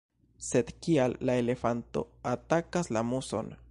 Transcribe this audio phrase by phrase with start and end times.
[0.45, 2.05] Sed kial la elefanto
[2.35, 3.59] atakas la muson?